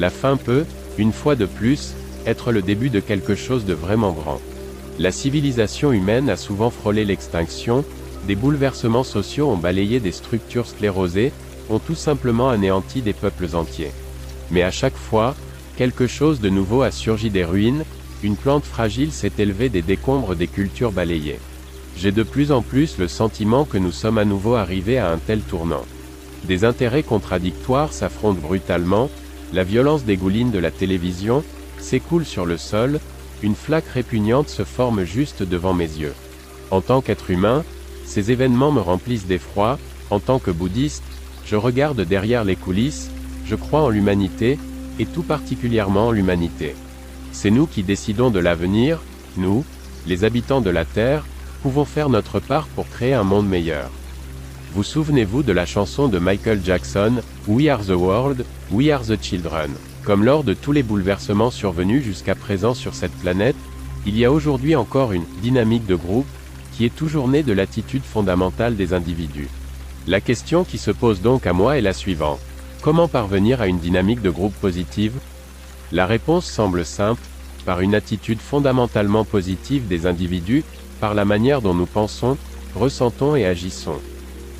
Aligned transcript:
La 0.00 0.08
fin 0.08 0.38
peut, 0.38 0.64
une 0.96 1.12
fois 1.12 1.36
de 1.36 1.44
plus, 1.44 1.92
être 2.24 2.52
le 2.52 2.62
début 2.62 2.88
de 2.88 3.00
quelque 3.00 3.34
chose 3.34 3.66
de 3.66 3.74
vraiment 3.74 4.12
grand. 4.12 4.40
La 4.98 5.12
civilisation 5.12 5.92
humaine 5.92 6.30
a 6.30 6.38
souvent 6.38 6.70
frôlé 6.70 7.04
l'extinction, 7.04 7.84
des 8.26 8.34
bouleversements 8.34 9.04
sociaux 9.04 9.50
ont 9.50 9.58
balayé 9.58 10.00
des 10.00 10.12
structures 10.12 10.66
sclérosées, 10.66 11.32
ont 11.68 11.80
tout 11.80 11.94
simplement 11.94 12.48
anéanti 12.48 13.02
des 13.02 13.12
peuples 13.12 13.54
entiers. 13.54 13.92
Mais 14.50 14.62
à 14.62 14.70
chaque 14.70 14.96
fois, 14.96 15.34
quelque 15.76 16.06
chose 16.06 16.40
de 16.40 16.48
nouveau 16.48 16.80
a 16.80 16.92
surgi 16.92 17.28
des 17.28 17.44
ruines, 17.44 17.84
une 18.22 18.36
plante 18.36 18.64
fragile 18.64 19.12
s'est 19.12 19.32
élevée 19.36 19.68
des 19.68 19.82
décombres 19.82 20.34
des 20.34 20.48
cultures 20.48 20.92
balayées. 20.92 21.40
J'ai 21.98 22.10
de 22.10 22.22
plus 22.22 22.52
en 22.52 22.62
plus 22.62 22.96
le 22.96 23.06
sentiment 23.06 23.66
que 23.66 23.76
nous 23.76 23.92
sommes 23.92 24.16
à 24.16 24.24
nouveau 24.24 24.54
arrivés 24.54 24.96
à 24.96 25.12
un 25.12 25.18
tel 25.18 25.40
tournant. 25.40 25.84
Des 26.44 26.64
intérêts 26.64 27.02
contradictoires 27.02 27.92
s'affrontent 27.92 28.40
brutalement, 28.40 29.10
la 29.52 29.64
violence 29.64 30.04
dégouline 30.04 30.50
de 30.50 30.58
la 30.58 30.70
télévision, 30.70 31.42
s'écoule 31.78 32.24
sur 32.24 32.46
le 32.46 32.56
sol, 32.56 33.00
une 33.42 33.54
flaque 33.54 33.88
répugnante 33.88 34.48
se 34.48 34.64
forme 34.64 35.04
juste 35.04 35.42
devant 35.42 35.74
mes 35.74 35.84
yeux. 35.84 36.14
En 36.70 36.80
tant 36.80 37.00
qu'être 37.00 37.30
humain, 37.30 37.64
ces 38.04 38.30
événements 38.30 38.72
me 38.72 38.80
remplissent 38.80 39.26
d'effroi, 39.26 39.78
en 40.10 40.20
tant 40.20 40.38
que 40.38 40.50
bouddhiste, 40.50 41.04
je 41.46 41.56
regarde 41.56 42.02
derrière 42.02 42.44
les 42.44 42.56
coulisses, 42.56 43.10
je 43.46 43.56
crois 43.56 43.82
en 43.82 43.88
l'humanité, 43.88 44.58
et 44.98 45.06
tout 45.06 45.22
particulièrement 45.22 46.12
l'humanité. 46.12 46.74
C'est 47.32 47.50
nous 47.50 47.66
qui 47.66 47.82
décidons 47.82 48.30
de 48.30 48.38
l'avenir, 48.38 49.00
nous, 49.36 49.64
les 50.06 50.24
habitants 50.24 50.60
de 50.60 50.70
la 50.70 50.84
Terre, 50.84 51.24
pouvons 51.62 51.84
faire 51.84 52.08
notre 52.08 52.40
part 52.40 52.66
pour 52.68 52.88
créer 52.88 53.14
un 53.14 53.24
monde 53.24 53.48
meilleur. 53.48 53.90
Vous 54.72 54.84
souvenez-vous 54.84 55.42
de 55.42 55.52
la 55.52 55.66
chanson 55.66 56.06
de 56.06 56.20
Michael 56.20 56.60
Jackson, 56.64 57.22
We 57.48 57.66
Are 57.68 57.84
the 57.84 57.90
World, 57.90 58.44
We 58.70 58.90
Are 58.90 59.02
the 59.02 59.20
Children? 59.20 59.72
Comme 60.04 60.24
lors 60.24 60.44
de 60.44 60.54
tous 60.54 60.70
les 60.70 60.84
bouleversements 60.84 61.50
survenus 61.50 62.04
jusqu'à 62.04 62.36
présent 62.36 62.72
sur 62.72 62.94
cette 62.94 63.14
planète, 63.14 63.56
il 64.06 64.16
y 64.16 64.24
a 64.24 64.30
aujourd'hui 64.30 64.76
encore 64.76 65.10
une 65.10 65.24
dynamique 65.42 65.86
de 65.86 65.96
groupe, 65.96 66.26
qui 66.72 66.84
est 66.84 66.94
toujours 66.94 67.26
née 67.26 67.42
de 67.42 67.52
l'attitude 67.52 68.04
fondamentale 68.04 68.76
des 68.76 68.94
individus. 68.94 69.48
La 70.06 70.20
question 70.20 70.62
qui 70.62 70.78
se 70.78 70.92
pose 70.92 71.20
donc 71.20 71.48
à 71.48 71.52
moi 71.52 71.76
est 71.76 71.82
la 71.82 71.92
suivante. 71.92 72.38
Comment 72.80 73.08
parvenir 73.08 73.60
à 73.60 73.66
une 73.66 73.80
dynamique 73.80 74.22
de 74.22 74.30
groupe 74.30 74.54
positive? 74.54 75.14
La 75.90 76.06
réponse 76.06 76.46
semble 76.46 76.84
simple, 76.84 77.22
par 77.66 77.80
une 77.80 77.96
attitude 77.96 78.40
fondamentalement 78.40 79.24
positive 79.24 79.88
des 79.88 80.06
individus, 80.06 80.62
par 81.00 81.14
la 81.14 81.24
manière 81.24 81.60
dont 81.60 81.74
nous 81.74 81.86
pensons, 81.86 82.38
ressentons 82.76 83.34
et 83.34 83.44
agissons. 83.44 83.98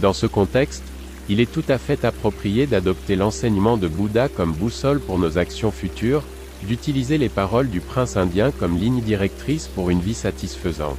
Dans 0.00 0.12
ce 0.12 0.26
contexte, 0.26 0.84
il 1.28 1.40
est 1.40 1.50
tout 1.50 1.64
à 1.68 1.76
fait 1.76 2.04
approprié 2.04 2.66
d'adopter 2.66 3.16
l'enseignement 3.16 3.76
de 3.76 3.88
Bouddha 3.88 4.28
comme 4.28 4.52
boussole 4.52 5.00
pour 5.00 5.18
nos 5.18 5.38
actions 5.38 5.72
futures, 5.72 6.22
d'utiliser 6.62 7.18
les 7.18 7.28
paroles 7.28 7.68
du 7.68 7.80
prince 7.80 8.16
indien 8.16 8.50
comme 8.50 8.78
ligne 8.78 9.00
directrice 9.00 9.66
pour 9.66 9.90
une 9.90 10.00
vie 10.00 10.14
satisfaisante. 10.14 10.98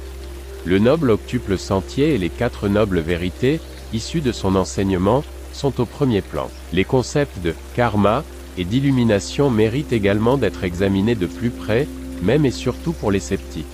Le 0.66 0.78
noble 0.78 1.10
octuple 1.10 1.56
sentier 1.56 2.14
et 2.14 2.18
les 2.18 2.28
quatre 2.28 2.68
nobles 2.68 3.00
vérités, 3.00 3.60
issues 3.94 4.20
de 4.20 4.32
son 4.32 4.54
enseignement, 4.54 5.24
sont 5.52 5.80
au 5.80 5.86
premier 5.86 6.20
plan. 6.20 6.50
Les 6.72 6.84
concepts 6.84 7.40
de 7.42 7.54
karma 7.74 8.22
et 8.58 8.64
d'illumination 8.64 9.48
méritent 9.48 9.92
également 9.92 10.36
d'être 10.36 10.64
examinés 10.64 11.14
de 11.14 11.26
plus 11.26 11.50
près, 11.50 11.88
même 12.22 12.44
et 12.44 12.50
surtout 12.50 12.92
pour 12.92 13.10
les 13.10 13.20
sceptiques. 13.20 13.64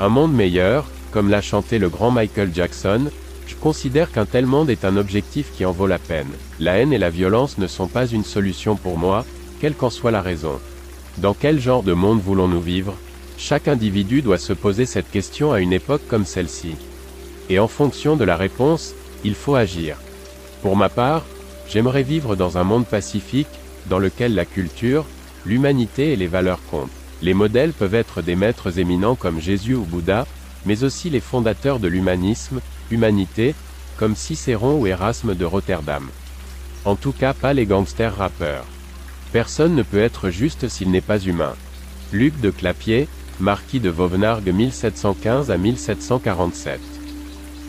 Un 0.00 0.08
monde 0.08 0.32
meilleur, 0.32 0.86
comme 1.12 1.28
l'a 1.28 1.42
chanté 1.42 1.78
le 1.78 1.90
grand 1.90 2.10
Michael 2.10 2.50
Jackson, 2.54 3.10
je 3.46 3.54
considère 3.54 4.10
qu'un 4.10 4.26
tel 4.26 4.46
monde 4.46 4.70
est 4.70 4.84
un 4.84 4.96
objectif 4.96 5.52
qui 5.52 5.64
en 5.64 5.72
vaut 5.72 5.86
la 5.86 5.98
peine. 5.98 6.30
La 6.58 6.78
haine 6.78 6.92
et 6.92 6.98
la 6.98 7.10
violence 7.10 7.58
ne 7.58 7.66
sont 7.66 7.86
pas 7.86 8.06
une 8.06 8.24
solution 8.24 8.76
pour 8.76 8.98
moi, 8.98 9.24
quelle 9.60 9.74
qu'en 9.74 9.90
soit 9.90 10.10
la 10.10 10.22
raison. 10.22 10.58
Dans 11.18 11.34
quel 11.34 11.60
genre 11.60 11.82
de 11.82 11.92
monde 11.92 12.20
voulons-nous 12.20 12.60
vivre? 12.60 12.94
Chaque 13.38 13.68
individu 13.68 14.22
doit 14.22 14.38
se 14.38 14.52
poser 14.52 14.86
cette 14.86 15.10
question 15.10 15.52
à 15.52 15.60
une 15.60 15.72
époque 15.72 16.02
comme 16.08 16.24
celle-ci. 16.24 16.74
Et 17.48 17.58
en 17.58 17.68
fonction 17.68 18.16
de 18.16 18.24
la 18.24 18.36
réponse, 18.36 18.94
il 19.24 19.34
faut 19.34 19.54
agir. 19.54 19.96
Pour 20.62 20.76
ma 20.76 20.88
part, 20.88 21.24
j'aimerais 21.68 22.02
vivre 22.02 22.34
dans 22.34 22.58
un 22.58 22.64
monde 22.64 22.86
pacifique, 22.86 23.46
dans 23.88 23.98
lequel 23.98 24.34
la 24.34 24.44
culture, 24.44 25.04
l'humanité 25.44 26.12
et 26.12 26.16
les 26.16 26.26
valeurs 26.26 26.60
comptent. 26.70 26.90
Les 27.22 27.34
modèles 27.34 27.72
peuvent 27.72 27.94
être 27.94 28.20
des 28.20 28.36
maîtres 28.36 28.78
éminents 28.78 29.14
comme 29.14 29.40
Jésus 29.40 29.74
ou 29.74 29.84
Bouddha, 29.84 30.26
mais 30.64 30.82
aussi 30.82 31.08
les 31.08 31.20
fondateurs 31.20 31.78
de 31.78 31.88
l'humanisme, 31.88 32.60
humanité, 32.90 33.54
comme 33.96 34.16
Cicéron 34.16 34.80
ou 34.80 34.86
Erasme 34.86 35.34
de 35.34 35.44
Rotterdam. 35.44 36.06
En 36.84 36.96
tout 36.96 37.12
cas 37.12 37.34
pas 37.34 37.52
les 37.52 37.66
gangsters 37.66 38.16
rappeurs. 38.16 38.64
Personne 39.32 39.74
ne 39.74 39.82
peut 39.82 40.00
être 40.00 40.30
juste 40.30 40.68
s'il 40.68 40.90
n'est 40.90 41.00
pas 41.00 41.18
humain. 41.18 41.54
Luc 42.12 42.40
de 42.40 42.50
Clapier, 42.50 43.08
marquis 43.40 43.80
de 43.80 43.90
Vauvenargues 43.90 44.52
1715 44.52 45.50
à 45.50 45.58
1747. 45.58 46.80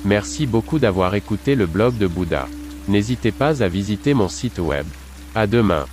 Merci 0.06 0.46
beaucoup 0.46 0.80
d'avoir 0.80 1.16
écouté 1.16 1.56
le 1.56 1.66
blog 1.66 1.98
de 1.98 2.08
Bouddha. 2.08 2.48
N'hésitez 2.88 3.32
pas 3.32 3.64
à 3.64 3.68
visiter 3.68 4.14
mon 4.14 4.30
site 4.30 4.60
web. 4.60 4.86
À 5.36 5.48
demain. 5.48 5.86